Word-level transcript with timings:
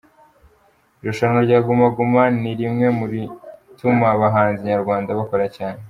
Irushanwa 1.01 1.39
rya 1.45 1.59
Guma 1.65 1.87
Guma 1.95 2.23
ni 2.41 2.51
riwme 2.57 2.87
murituma 2.97 4.05
abahanzi 4.15 4.61
nyarwanda 4.69 5.19
bakora 5.21 5.45
cyane. 5.57 5.79